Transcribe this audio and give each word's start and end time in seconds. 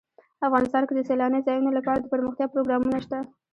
افغانستان 0.47 0.83
کې 0.85 0.93
د 0.95 1.01
سیلانی 1.09 1.39
ځایونه 1.47 1.71
لپاره 1.77 1.99
دپرمختیا 2.01 2.45
پروګرامونه 2.53 2.97
شته. 3.05 3.19